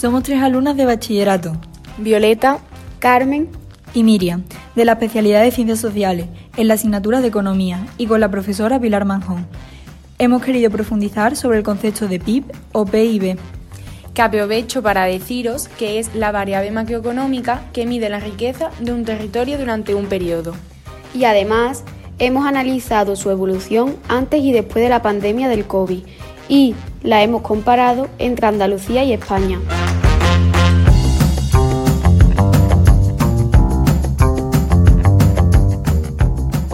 [0.00, 1.52] Somos tres alumnas de bachillerato.
[1.98, 2.60] Violeta,
[3.00, 3.50] Carmen
[3.92, 4.44] y Miriam,
[4.74, 6.24] de la especialidad de Ciencias Sociales,
[6.56, 9.46] en la asignatura de Economía, y con la profesora Pilar Manjón.
[10.18, 13.36] Hemos querido profundizar sobre el concepto de PIB o PIB.
[14.14, 19.04] Que aprovecho para deciros que es la variable macroeconómica que mide la riqueza de un
[19.04, 20.54] territorio durante un periodo.
[21.14, 21.84] Y además,
[22.18, 26.04] hemos analizado su evolución antes y después de la pandemia del COVID
[26.48, 29.58] y la hemos comparado entre Andalucía y España.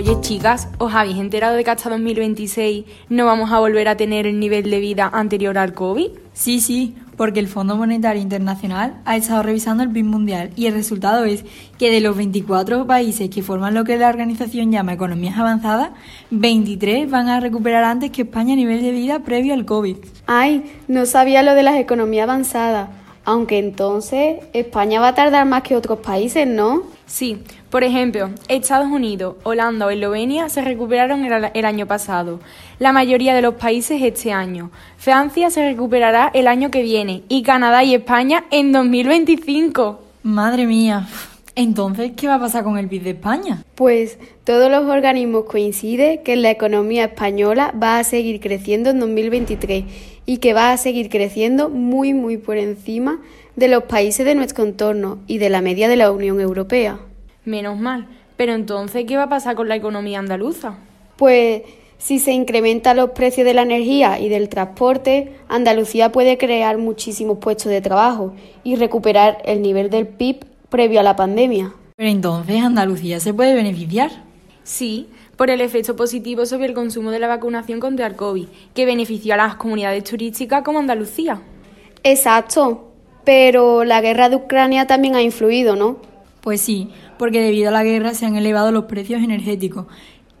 [0.00, 4.26] Oye chicas, ¿os habéis enterado de que hasta 2026 no vamos a volver a tener
[4.26, 6.08] el nivel de vida anterior al COVID?
[6.32, 10.72] Sí, sí, porque el Fondo Monetario Internacional ha estado revisando el PIB mundial y el
[10.72, 11.44] resultado es
[11.76, 15.90] que de los 24 países que forman lo que la organización llama economías avanzadas,
[16.30, 19.98] 23 van a recuperar antes que España a nivel de vida previo al COVID.
[20.26, 22.88] Ay, no sabía lo de las economías avanzadas.
[23.24, 26.84] Aunque entonces España va a tardar más que otros países, ¿no?
[27.06, 32.40] Sí, por ejemplo, Estados Unidos, Holanda o Eslovenia se recuperaron el, año pasado,
[32.78, 34.70] la mayoría de los países este año.
[34.96, 40.00] Francia se recuperará el año que viene y Canadá y España en 2025.
[40.22, 41.06] Madre mía.
[41.54, 43.64] Entonces, ¿qué va a pasar con el PIB de España?
[43.74, 49.84] Pues todos los organismos coinciden que la economía española va a seguir creciendo en 2023
[50.26, 53.20] y que va a seguir creciendo muy muy por encima
[53.56, 57.00] de los países de nuestro entorno y de la media de la Unión Europea.
[57.44, 58.06] Menos mal.
[58.36, 60.78] Pero entonces, ¿qué va a pasar con la economía andaluza?
[61.16, 61.62] Pues
[61.98, 67.36] si se incrementan los precios de la energía y del transporte, Andalucía puede crear muchísimos
[67.38, 68.32] puestos de trabajo
[68.64, 71.72] y recuperar el nivel del PIB previo a la pandemia.
[71.96, 74.10] Pero entonces Andalucía se puede beneficiar.
[74.62, 78.86] Sí, por el efecto positivo sobre el consumo de la vacunación contra el COVID, que
[78.86, 81.42] benefició a las comunidades turísticas como Andalucía.
[82.02, 82.92] Exacto,
[83.24, 85.98] pero la guerra de Ucrania también ha influido, ¿no?
[86.40, 89.86] Pues sí, porque debido a la guerra se han elevado los precios energéticos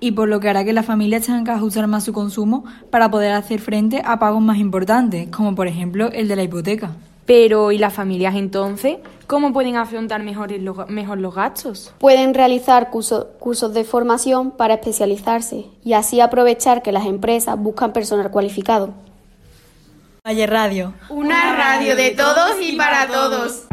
[0.00, 3.10] y por lo que hará que las familias tengan que ajustar más su consumo para
[3.10, 6.92] poder hacer frente a pagos más importantes, como por ejemplo el de la hipoteca.
[7.30, 8.96] Pero ¿y las familias entonces?
[9.28, 11.94] ¿Cómo pueden afrontar mejor los gastos?
[11.98, 18.32] Pueden realizar cursos de formación para especializarse y así aprovechar que las empresas buscan personal
[18.32, 18.94] cualificado.
[20.26, 20.92] Valle Radio.
[21.08, 23.66] Una radio de todos y para todos.